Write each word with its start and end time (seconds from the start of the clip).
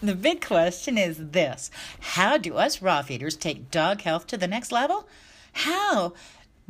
The 0.00 0.14
big 0.14 0.46
question 0.46 0.96
is 0.96 1.16
this 1.18 1.72
How 1.98 2.36
do 2.38 2.54
us 2.54 2.80
raw 2.80 3.02
feeders 3.02 3.34
take 3.34 3.72
dog 3.72 4.02
health 4.02 4.28
to 4.28 4.36
the 4.36 4.46
next 4.46 4.70
level? 4.70 5.08
How 5.52 6.12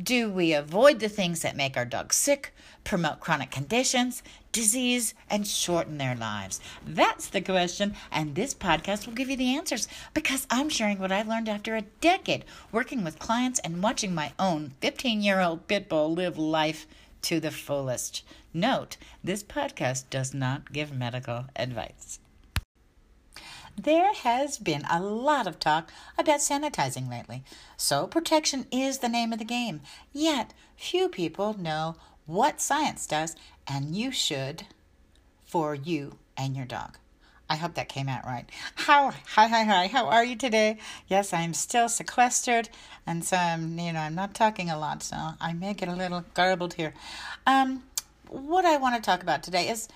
do 0.01 0.31
we 0.31 0.51
avoid 0.51 0.99
the 0.99 1.09
things 1.09 1.41
that 1.41 1.55
make 1.55 1.77
our 1.77 1.85
dogs 1.85 2.15
sick, 2.15 2.55
promote 2.83 3.19
chronic 3.19 3.51
conditions, 3.51 4.23
disease, 4.51 5.13
and 5.29 5.45
shorten 5.45 5.99
their 5.99 6.15
lives? 6.15 6.59
That's 6.83 7.27
the 7.27 7.41
question, 7.41 7.93
and 8.11 8.33
this 8.33 8.55
podcast 8.55 9.05
will 9.05 9.13
give 9.13 9.29
you 9.29 9.37
the 9.37 9.55
answers 9.55 9.87
because 10.15 10.47
I'm 10.49 10.69
sharing 10.69 10.97
what 10.97 11.11
I've 11.11 11.27
learned 11.27 11.49
after 11.49 11.75
a 11.75 11.83
decade 12.01 12.45
working 12.71 13.03
with 13.03 13.19
clients 13.19 13.59
and 13.59 13.83
watching 13.83 14.15
my 14.15 14.33
own 14.39 14.73
15 14.81 15.21
year 15.21 15.39
old 15.39 15.67
pit 15.67 15.87
bull 15.87 16.11
live 16.15 16.39
life 16.39 16.87
to 17.21 17.39
the 17.39 17.51
fullest. 17.51 18.23
Note, 18.55 18.97
this 19.23 19.43
podcast 19.43 20.05
does 20.09 20.33
not 20.33 20.73
give 20.73 20.91
medical 20.91 21.45
advice. 21.55 22.19
There 23.83 24.13
has 24.13 24.57
been 24.57 24.83
a 24.89 25.01
lot 25.01 25.47
of 25.47 25.57
talk 25.57 25.89
about 26.17 26.41
sanitizing 26.41 27.09
lately. 27.09 27.45
So, 27.77 28.07
protection 28.07 28.65
is 28.73 28.97
the 28.97 29.07
name 29.07 29.31
of 29.31 29.39
the 29.39 29.45
game. 29.45 29.79
Yet, 30.11 30.53
few 30.75 31.07
people 31.07 31.57
know 31.57 31.95
what 32.25 32.59
science 32.59 33.07
does, 33.07 33.37
and 33.65 33.95
you 33.95 34.11
should 34.11 34.63
for 35.45 35.75
you 35.75 36.17
and 36.35 36.57
your 36.57 36.65
dog. 36.65 36.97
I 37.49 37.55
hope 37.55 37.75
that 37.75 37.87
came 37.87 38.09
out 38.09 38.25
right. 38.25 38.49
How 38.75 39.11
hi 39.11 39.47
hi 39.47 39.63
hi. 39.63 39.87
How 39.87 40.07
are 40.07 40.25
you 40.25 40.35
today? 40.35 40.77
Yes, 41.07 41.31
I'm 41.31 41.53
still 41.53 41.87
sequestered, 41.87 42.67
and 43.07 43.23
so 43.23 43.37
I'm 43.37 43.79
you 43.79 43.93
know 43.93 44.01
I'm 44.01 44.13
not 44.13 44.33
talking 44.33 44.69
a 44.69 44.77
lot, 44.77 45.03
so 45.03 45.15
I 45.39 45.53
may 45.53 45.73
get 45.73 45.87
a 45.87 45.95
little 45.95 46.25
garbled 46.33 46.73
here. 46.73 46.93
Um, 47.47 47.83
what 48.27 48.65
I 48.65 48.75
want 48.75 48.95
to 48.97 49.01
talk 49.01 49.23
about 49.23 49.41
today 49.41 49.69
is 49.69 49.87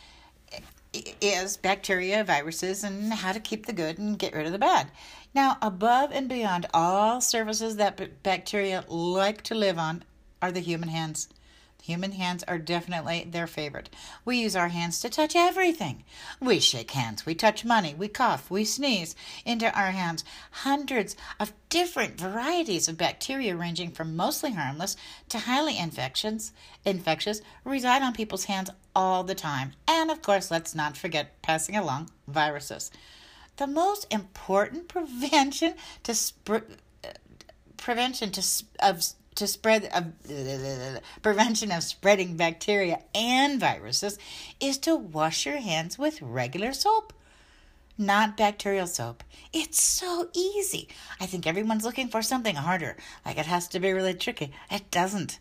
is 0.94 1.58
bacteria, 1.58 2.24
viruses, 2.24 2.84
and 2.84 3.14
how 3.14 3.32
to 3.32 3.40
keep 3.40 3.66
the 3.66 3.74
good 3.74 3.98
and 3.98 4.20
get 4.20 4.34
rid 4.34 4.46
of 4.46 4.52
the 4.52 4.60
bad. 4.60 4.92
Now, 5.34 5.58
above 5.62 6.12
and 6.12 6.30
beyond 6.30 6.68
all 6.74 7.22
surfaces 7.22 7.78
that 7.78 8.24
bacteria 8.24 8.86
like 8.88 9.42
to 9.44 9.56
live 9.56 9.78
on 9.78 10.04
are 10.42 10.52
the 10.52 10.60
human 10.60 10.90
hands. 10.90 11.30
Human 11.84 12.14
hands 12.14 12.44
are 12.44 12.58
definitely 12.58 13.28
their 13.30 13.46
favorite. 13.46 13.90
We 14.24 14.38
use 14.38 14.56
our 14.56 14.70
hands 14.70 15.02
to 15.02 15.10
touch 15.10 15.36
everything. 15.36 16.06
We 16.40 16.62
shake 16.62 16.92
hands, 16.92 17.26
we 17.26 17.36
touch 17.36 17.66
money, 17.66 17.94
we 17.94 18.08
cough, 18.08 18.50
we 18.50 18.64
sneeze 18.64 19.18
into 19.44 19.66
our 19.78 19.92
hands. 19.92 20.24
Hundreds 20.52 21.18
of 21.42 21.52
different 21.68 22.18
varieties 22.18 22.88
of 22.88 22.98
bacteria, 22.98 23.58
ranging 23.58 23.92
from 23.92 24.16
mostly 24.16 24.54
harmless 24.54 24.96
to 25.28 25.40
highly 25.40 25.78
infections, 25.78 26.54
infectious, 26.86 27.42
reside 27.66 28.02
on 28.02 28.14
people's 28.14 28.46
hands 28.46 28.70
all 28.96 29.24
the 29.24 29.36
time. 29.36 29.74
And 29.88 30.12
of 30.12 30.22
course, 30.22 30.52
let's 30.52 30.76
not 30.76 30.98
forget 30.98 31.42
passing 31.42 31.76
along 31.76 32.10
viruses. 32.28 32.92
The 33.58 33.68
most 33.68 34.08
important 34.12 34.88
prevention 34.88 35.76
to 36.04 36.16
sp- 36.16 36.70
prevention 37.78 38.32
to 38.32 38.44
of 38.80 39.04
to 39.36 39.48
spread 39.48 39.90
uh, 39.92 41.00
prevention 41.22 41.72
of 41.72 41.84
spreading 41.84 42.38
bacteria 42.38 43.00
and 43.16 43.60
viruses 43.60 44.18
is 44.60 44.78
to 44.78 44.96
wash 44.96 45.46
your 45.46 45.58
hands 45.58 45.98
with 45.98 46.22
regular 46.22 46.72
soap 46.72 47.14
not 47.98 48.36
bacterial 48.36 48.88
soap. 48.88 49.24
It's 49.52 49.82
so 49.82 50.30
easy. 50.34 50.88
I 51.20 51.26
think 51.26 51.46
everyone's 51.46 51.86
looking 51.86 52.08
for 52.08 52.22
something 52.22 52.56
harder. 52.56 52.98
Like 53.26 53.38
it 53.38 53.46
has 53.46 53.68
to 53.70 53.80
be 53.80 53.94
really 53.94 54.14
tricky. 54.14 54.52
It 54.72 54.90
doesn't 54.90 55.40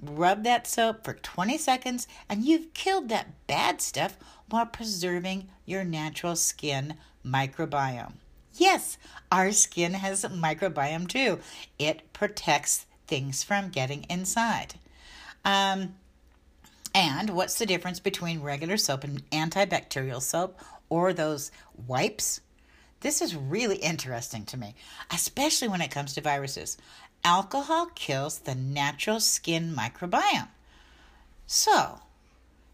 rub 0.00 0.44
that 0.44 0.66
soap 0.66 1.04
for 1.04 1.14
20 1.14 1.58
seconds 1.58 2.06
and 2.28 2.44
you've 2.44 2.72
killed 2.74 3.08
that 3.08 3.46
bad 3.46 3.80
stuff 3.80 4.16
while 4.48 4.66
preserving 4.66 5.48
your 5.64 5.84
natural 5.84 6.36
skin 6.36 6.94
microbiome 7.24 8.12
Yes, 8.58 8.98
our 9.30 9.52
skin 9.52 9.94
has 9.94 10.24
a 10.24 10.28
microbiome 10.28 11.08
too. 11.08 11.38
It 11.78 12.12
protects 12.12 12.86
things 13.06 13.44
from 13.44 13.70
getting 13.70 14.04
inside. 14.10 14.74
Um, 15.44 15.94
and 16.92 17.30
what's 17.30 17.58
the 17.58 17.66
difference 17.66 18.00
between 18.00 18.42
regular 18.42 18.76
soap 18.76 19.04
and 19.04 19.28
antibacterial 19.30 20.20
soap 20.20 20.58
or 20.88 21.12
those 21.12 21.52
wipes? 21.86 22.40
This 23.00 23.22
is 23.22 23.36
really 23.36 23.76
interesting 23.76 24.44
to 24.46 24.56
me, 24.56 24.74
especially 25.12 25.68
when 25.68 25.80
it 25.80 25.92
comes 25.92 26.14
to 26.14 26.20
viruses. 26.20 26.76
Alcohol 27.24 27.86
kills 27.94 28.38
the 28.40 28.54
natural 28.54 29.20
skin 29.20 29.74
microbiome. 29.76 30.48
So, 31.46 32.00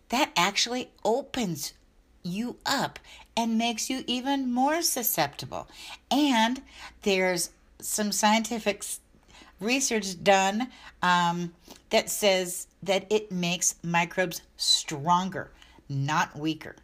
that 0.08 0.32
actually 0.36 0.90
opens 1.04 1.72
you 2.22 2.56
up 2.64 2.98
and 3.36 3.58
makes 3.58 3.90
you 3.90 4.04
even 4.06 4.52
more 4.52 4.82
susceptible. 4.82 5.68
And 6.10 6.62
there's 7.02 7.50
some 7.80 8.12
scientific 8.12 8.84
research 9.60 10.22
done 10.22 10.68
um, 11.02 11.52
that 11.90 12.10
says 12.10 12.66
that 12.82 13.06
it 13.10 13.30
makes 13.30 13.76
microbes 13.82 14.42
stronger, 14.56 15.50
not 15.88 16.38
weaker. 16.38 16.76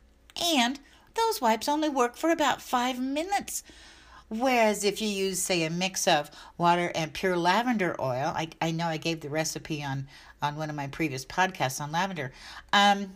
And 0.43 0.79
those 1.15 1.41
wipes 1.41 1.69
only 1.69 1.89
work 1.89 2.17
for 2.17 2.31
about 2.31 2.63
five 2.63 2.99
minutes. 2.99 3.63
Whereas 4.31 4.85
if 4.85 5.03
you 5.03 5.09
use, 5.09 5.41
say, 5.41 5.65
a 5.65 5.71
mix 5.71 6.07
of 6.07 6.31
water 6.57 6.93
and 6.95 7.13
pure 7.13 7.37
lavender 7.37 7.97
oil, 8.01 8.33
I, 8.35 8.49
I 8.63 8.71
know 8.71 8.87
I 8.87 8.97
gave 8.97 9.21
the 9.21 9.29
recipe 9.29 9.83
on, 9.83 10.07
on 10.41 10.55
one 10.55 10.71
of 10.71 10.77
my 10.77 10.87
previous 10.87 11.25
podcasts 11.25 11.81
on 11.81 11.91
lavender. 11.91 12.31
Um, 12.73 13.15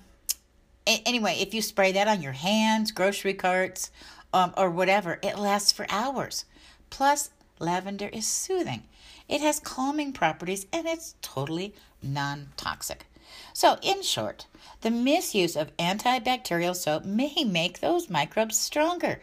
anyway, 0.85 1.37
if 1.39 1.55
you 1.55 1.63
spray 1.63 1.93
that 1.93 2.09
on 2.09 2.21
your 2.21 2.33
hands, 2.33 2.91
grocery 2.91 3.35
carts, 3.35 3.93
um, 4.33 4.53
or 4.57 4.69
whatever, 4.69 5.21
it 5.23 5.39
lasts 5.39 5.71
for 5.71 5.87
hours. 5.89 6.47
Plus, 6.91 7.31
lavender 7.61 8.09
is 8.09 8.27
soothing. 8.27 8.83
It 9.29 9.41
has 9.41 9.61
calming 9.61 10.13
properties 10.13 10.67
and 10.73 10.87
it's 10.89 11.15
totally 11.23 11.75
non 12.03 12.49
toxic. 12.57 13.07
So, 13.53 13.79
in 13.83 14.03
short, 14.03 14.47
the 14.81 14.91
misuse 14.91 15.55
of 15.55 15.77
antibacterial 15.77 16.75
soap 16.75 17.05
may 17.05 17.45
make 17.45 17.79
those 17.79 18.11
microbes 18.11 18.59
stronger. 18.59 19.21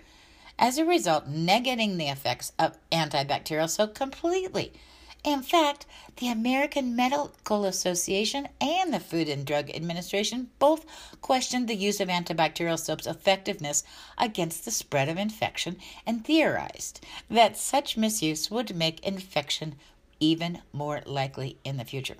As 0.62 0.78
a 0.78 0.86
result, 0.86 1.28
negating 1.28 1.98
the 1.98 2.10
effects 2.10 2.52
of 2.60 2.78
antibacterial 2.92 3.68
soap 3.68 3.96
completely. 3.96 4.72
In 5.24 5.42
fact, 5.42 5.88
the 6.18 6.30
American 6.30 6.96
Medical 6.96 7.66
Association 7.66 8.48
and 8.62 8.94
the 8.94 9.00
Food 9.00 9.28
and 9.28 9.44
Drug 9.44 9.72
Administration 9.72 10.52
both 10.60 10.86
questioned 11.20 11.68
the 11.68 11.76
use 11.76 12.00
of 12.00 12.10
antibacterial 12.10 12.78
soap's 12.78 13.08
effectiveness 13.08 13.84
against 14.20 14.64
the 14.64 14.70
spread 14.70 15.10
of 15.10 15.18
infection 15.18 15.78
and 16.06 16.24
theorized 16.24 17.04
that 17.28 17.58
such 17.58 17.98
misuse 17.98 18.52
would 18.52 18.76
make 18.76 19.00
infection 19.00 19.74
even 20.20 20.62
more 20.72 21.02
likely 21.08 21.58
in 21.64 21.78
the 21.78 21.86
future. 21.86 22.18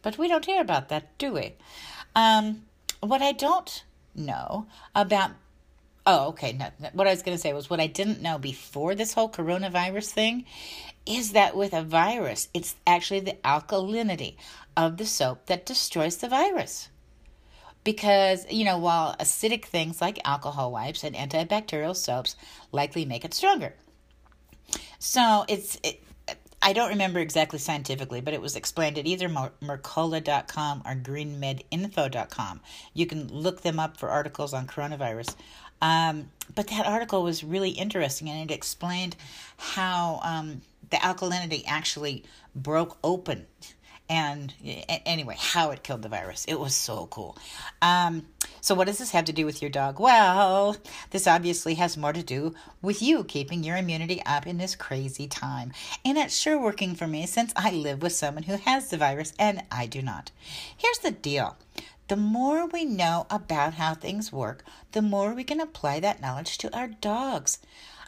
But 0.00 0.16
we 0.16 0.28
don't 0.28 0.46
hear 0.46 0.62
about 0.62 0.88
that, 0.88 1.16
do 1.18 1.34
we? 1.34 1.56
Um, 2.16 2.62
what 3.00 3.20
I 3.20 3.32
don't 3.32 3.84
know 4.14 4.66
about 4.94 5.32
Oh, 6.12 6.30
okay. 6.30 6.52
No, 6.52 6.66
what 6.92 7.06
I 7.06 7.10
was 7.10 7.22
going 7.22 7.36
to 7.36 7.40
say 7.40 7.52
was 7.52 7.70
what 7.70 7.78
I 7.78 7.86
didn't 7.86 8.20
know 8.20 8.36
before 8.36 8.96
this 8.96 9.12
whole 9.12 9.28
coronavirus 9.28 10.10
thing 10.10 10.44
is 11.06 11.32
that 11.32 11.56
with 11.56 11.72
a 11.72 11.84
virus, 11.84 12.48
it's 12.52 12.74
actually 12.84 13.20
the 13.20 13.36
alkalinity 13.44 14.34
of 14.76 14.96
the 14.96 15.06
soap 15.06 15.46
that 15.46 15.64
destroys 15.64 16.16
the 16.16 16.28
virus. 16.28 16.88
Because, 17.84 18.44
you 18.50 18.64
know, 18.64 18.76
while 18.76 19.14
acidic 19.20 19.66
things 19.66 20.00
like 20.00 20.18
alcohol 20.24 20.72
wipes 20.72 21.04
and 21.04 21.14
antibacterial 21.14 21.94
soaps 21.94 22.34
likely 22.72 23.04
make 23.04 23.24
it 23.24 23.32
stronger. 23.32 23.72
So 24.98 25.44
it's, 25.48 25.78
it, 25.84 26.02
I 26.60 26.72
don't 26.72 26.90
remember 26.90 27.20
exactly 27.20 27.60
scientifically, 27.60 28.20
but 28.20 28.34
it 28.34 28.40
was 28.40 28.56
explained 28.56 28.98
at 28.98 29.06
either 29.06 29.28
Mercola.com 29.28 30.82
or 30.84 30.94
GreenMedInfo.com. 30.96 32.60
You 32.94 33.06
can 33.06 33.28
look 33.28 33.62
them 33.62 33.78
up 33.78 33.96
for 33.96 34.08
articles 34.08 34.52
on 34.52 34.66
coronavirus. 34.66 35.36
Um, 35.82 36.30
but 36.54 36.68
that 36.68 36.86
article 36.86 37.22
was 37.22 37.44
really 37.44 37.70
interesting 37.70 38.28
and 38.28 38.50
it 38.50 38.54
explained 38.54 39.16
how 39.56 40.20
um, 40.22 40.62
the 40.90 40.96
alkalinity 40.96 41.62
actually 41.66 42.24
broke 42.54 42.98
open 43.02 43.46
and 44.10 44.52
anyway, 45.06 45.36
how 45.38 45.70
it 45.70 45.84
killed 45.84 46.02
the 46.02 46.08
virus. 46.08 46.44
It 46.46 46.58
was 46.58 46.74
so 46.74 47.06
cool. 47.06 47.38
Um, 47.80 48.26
so, 48.60 48.74
what 48.74 48.88
does 48.88 48.98
this 48.98 49.12
have 49.12 49.26
to 49.26 49.32
do 49.32 49.46
with 49.46 49.62
your 49.62 49.70
dog? 49.70 50.00
Well, 50.00 50.76
this 51.10 51.28
obviously 51.28 51.74
has 51.74 51.96
more 51.96 52.12
to 52.12 52.22
do 52.22 52.56
with 52.82 53.00
you 53.00 53.22
keeping 53.22 53.62
your 53.62 53.76
immunity 53.76 54.20
up 54.26 54.48
in 54.48 54.58
this 54.58 54.74
crazy 54.74 55.28
time. 55.28 55.72
And 56.04 56.18
it's 56.18 56.36
sure 56.36 56.58
working 56.58 56.96
for 56.96 57.06
me 57.06 57.24
since 57.26 57.52
I 57.54 57.70
live 57.70 58.02
with 58.02 58.12
someone 58.12 58.42
who 58.42 58.56
has 58.56 58.90
the 58.90 58.96
virus 58.96 59.32
and 59.38 59.62
I 59.70 59.86
do 59.86 60.02
not. 60.02 60.32
Here's 60.76 60.98
the 60.98 61.12
deal 61.12 61.56
the 62.10 62.16
more 62.16 62.66
we 62.66 62.84
know 62.84 63.24
about 63.30 63.74
how 63.74 63.94
things 63.94 64.32
work, 64.32 64.64
the 64.90 65.00
more 65.00 65.32
we 65.32 65.44
can 65.44 65.60
apply 65.60 66.00
that 66.00 66.20
knowledge 66.20 66.58
to 66.58 66.76
our 66.76 66.88
dogs. 66.88 67.60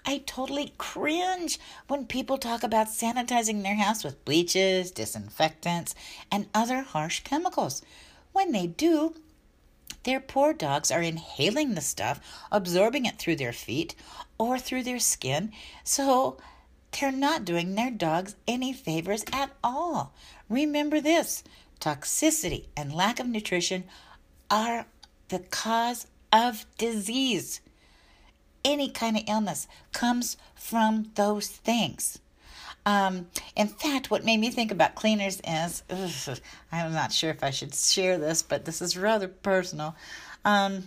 I 0.04 0.18
totally 0.26 0.72
cringe 0.76 1.60
when 1.86 2.06
people 2.06 2.36
talk 2.36 2.64
about 2.64 2.88
sanitizing 2.88 3.62
their 3.62 3.76
house 3.76 4.02
with 4.02 4.24
bleaches, 4.24 4.90
disinfectants, 4.90 5.94
and 6.32 6.48
other 6.52 6.82
harsh 6.82 7.20
chemicals. 7.20 7.80
When 8.32 8.50
they 8.50 8.66
do, 8.66 9.14
Their 10.04 10.20
poor 10.20 10.52
dogs 10.52 10.90
are 10.90 11.02
inhaling 11.02 11.74
the 11.74 11.80
stuff, 11.80 12.20
absorbing 12.50 13.06
it 13.06 13.18
through 13.18 13.36
their 13.36 13.52
feet 13.52 13.94
or 14.36 14.58
through 14.58 14.82
their 14.82 14.98
skin. 14.98 15.52
So 15.84 16.38
they're 16.92 17.12
not 17.12 17.44
doing 17.44 17.74
their 17.74 17.90
dogs 17.90 18.34
any 18.46 18.72
favors 18.72 19.24
at 19.32 19.50
all. 19.62 20.12
Remember 20.48 21.00
this 21.00 21.44
toxicity 21.82 22.66
and 22.76 22.94
lack 22.94 23.18
of 23.18 23.26
nutrition 23.26 23.84
are 24.50 24.86
the 25.28 25.40
cause 25.40 26.06
of 26.32 26.64
disease. 26.78 27.60
Any 28.64 28.88
kind 28.88 29.16
of 29.16 29.24
illness 29.26 29.66
comes 29.92 30.36
from 30.54 31.10
those 31.16 31.48
things. 31.48 32.20
Um, 32.86 33.26
in 33.56 33.68
fact, 33.68 34.10
what 34.10 34.24
made 34.24 34.38
me 34.38 34.50
think 34.50 34.70
about 34.70 34.94
cleaners 34.94 35.40
is 35.46 35.82
ugh, 35.90 36.38
I'm 36.70 36.92
not 36.92 37.12
sure 37.12 37.30
if 37.30 37.42
I 37.42 37.50
should 37.50 37.74
share 37.74 38.16
this, 38.16 38.42
but 38.42 38.64
this 38.64 38.80
is 38.80 38.96
rather 38.96 39.28
personal. 39.28 39.96
Um, 40.44 40.84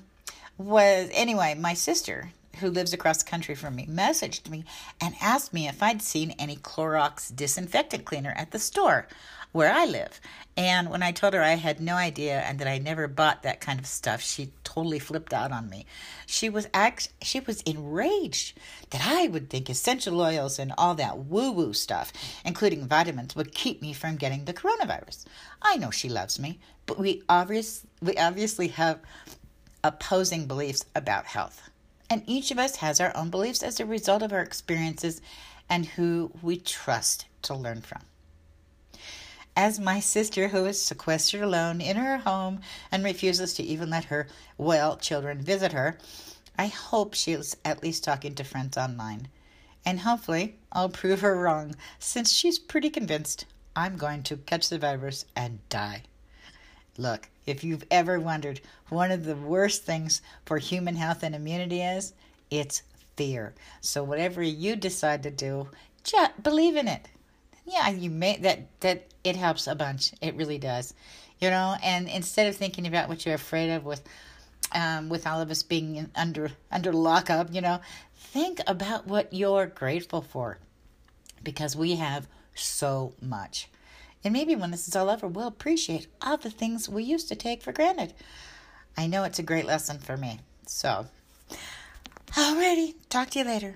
was 0.58 1.10
anyway, 1.14 1.56
my 1.56 1.74
sister 1.74 2.32
who 2.60 2.70
lives 2.70 2.94
across 2.94 3.22
the 3.22 3.30
country 3.30 3.56
from 3.56 3.76
me 3.76 3.86
messaged 3.86 4.50
me 4.50 4.64
and 5.02 5.14
asked 5.22 5.54
me 5.54 5.68
if 5.68 5.84
I'd 5.84 6.02
seen 6.02 6.32
any 6.32 6.56
Clorox 6.56 7.36
disinfectant 7.36 8.06
cleaner 8.06 8.34
at 8.38 8.52
the 8.52 8.60
store 8.60 9.08
where 9.56 9.72
I 9.74 9.86
live. 9.86 10.20
And 10.58 10.90
when 10.90 11.02
I 11.02 11.14
told 11.14 11.34
her 11.34 11.42
I 11.42 11.54
had 11.54 11.80
no 11.80 11.96
idea 11.96 12.42
and 12.42 12.60
that 12.60 12.68
I 12.68 12.78
never 12.78 13.08
bought 13.08 13.44
that 13.44 13.62
kind 13.62 13.80
of 13.80 13.86
stuff, 13.88 14.20
she 14.20 14.52
totally 14.66 15.00
flipped 15.00 15.34
out 15.34 15.54
on 15.54 15.70
me. 15.70 15.86
She 16.26 16.50
was 16.50 16.68
act- 16.74 17.14
she 17.22 17.40
was 17.40 17.62
enraged 17.62 18.58
that 18.90 19.02
I 19.06 19.28
would 19.28 19.50
think 19.50 19.70
essential 19.70 20.20
oils 20.20 20.60
and 20.60 20.74
all 20.78 20.94
that 20.96 21.20
woo-woo 21.20 21.72
stuff, 21.72 22.12
including 22.44 22.86
vitamins, 22.86 23.34
would 23.34 23.54
keep 23.54 23.82
me 23.82 23.94
from 23.94 24.18
getting 24.18 24.44
the 24.44 24.54
coronavirus. 24.54 25.24
I 25.62 25.78
know 25.78 25.90
she 25.90 26.10
loves 26.10 26.38
me, 26.38 26.60
but 26.86 27.00
we 27.00 27.24
obvious 27.30 27.88
we 28.02 28.18
obviously 28.18 28.68
have 28.68 29.00
opposing 29.86 30.48
beliefs 30.48 30.84
about 30.94 31.28
health. 31.28 31.70
And 32.10 32.24
each 32.28 32.52
of 32.52 32.60
us 32.60 32.76
has 32.78 33.00
our 33.00 33.16
own 33.16 33.30
beliefs 33.30 33.64
as 33.64 33.80
a 33.80 33.86
result 33.86 34.22
of 34.22 34.34
our 34.34 34.42
experiences 34.42 35.22
and 35.70 35.86
who 35.86 36.32
we 36.42 36.58
trust 36.58 37.26
to 37.44 37.56
learn 37.56 37.80
from. 37.80 38.02
As 39.58 39.80
my 39.80 40.02
sister, 40.02 40.50
who 40.50 40.66
is 40.66 40.82
sequestered 40.82 41.42
alone 41.42 41.80
in 41.80 41.96
her 41.96 42.18
home 42.18 42.60
and 42.92 43.06
refuses 43.06 43.54
to 43.54 43.64
even 43.64 43.90
let 43.90 44.06
her 44.06 44.28
well 44.58 44.98
children 44.98 45.42
visit 45.42 45.72
her, 45.72 45.98
I 46.58 46.68
hope 46.68 47.14
she's 47.14 47.56
at 47.64 47.82
least 47.82 48.04
talking 48.04 48.36
to 48.36 48.44
friends 48.44 48.76
online. 48.78 49.30
And 49.86 50.02
hopefully, 50.02 50.58
I'll 50.74 50.90
prove 50.90 51.22
her 51.22 51.40
wrong, 51.40 51.76
since 52.00 52.34
she's 52.34 52.60
pretty 52.60 52.90
convinced 52.90 53.46
I'm 53.78 53.96
going 53.96 54.24
to 54.24 54.38
catch 54.38 54.68
the 54.68 54.78
virus 54.78 55.26
and 55.38 55.60
die. 55.70 56.04
Look, 56.98 57.30
if 57.46 57.64
you've 57.64 57.86
ever 57.90 58.20
wondered, 58.20 58.60
one 58.90 59.12
of 59.12 59.24
the 59.24 59.36
worst 59.36 59.84
things 59.84 60.22
for 60.46 60.58
human 60.58 60.96
health 60.96 61.24
and 61.24 61.34
immunity 61.34 61.82
is 61.82 62.14
it's 62.52 62.84
fear. 63.16 63.54
So 63.80 64.04
whatever 64.04 64.42
you 64.44 64.76
decide 64.76 65.24
to 65.24 65.32
do, 65.32 65.70
just 66.04 66.44
believe 66.44 66.76
in 66.76 66.90
it. 66.90 67.08
Yeah, 67.66 67.90
you 67.90 68.10
may 68.10 68.38
that 68.38 68.80
that 68.82 69.08
it 69.24 69.36
helps 69.36 69.68
a 69.68 69.76
bunch. 69.76 70.14
It 70.22 70.36
really 70.36 70.58
does. 70.58 70.94
You 71.40 71.50
know, 71.50 71.76
and 71.84 72.08
instead 72.08 72.48
of 72.48 72.56
thinking 72.56 72.88
about 72.88 73.10
what 73.10 73.26
you're 73.26 73.36
afraid 73.36 73.72
of 73.72 73.84
with 73.84 74.04
um, 74.74 75.10
with 75.10 75.28
all 75.28 75.42
of 75.42 75.52
us 75.52 75.64
being 75.64 76.10
under 76.16 76.52
under 76.72 76.94
lockup, 76.94 77.54
you 77.54 77.62
know, 77.62 77.82
think 78.16 78.60
about 78.68 79.08
what 79.08 79.34
you're 79.34 79.66
grateful 79.66 80.22
for 80.22 80.60
because 81.44 81.76
we 81.76 81.96
have 81.96 82.28
so 82.54 83.14
much. 83.22 83.70
And 84.24 84.34
maybe 84.34 84.56
when 84.56 84.72
this 84.72 84.88
is 84.88 84.96
all 84.96 85.10
over, 85.10 85.28
we'll 85.28 85.48
appreciate 85.48 86.08
all 86.22 86.38
the 86.38 86.50
things 86.50 86.90
we 86.90 87.04
used 87.04 87.28
to 87.30 87.36
take 87.36 87.62
for 87.62 87.72
granted. 87.72 88.14
I 88.98 89.08
know 89.08 89.24
it's 89.24 89.40
a 89.40 89.44
great 89.44 89.66
lesson 89.66 90.00
for 90.00 90.18
me. 90.18 90.40
So, 90.66 91.08
alrighty, 92.32 92.96
talk 93.10 93.30
to 93.32 93.40
you 93.40 93.46
later. 93.46 93.76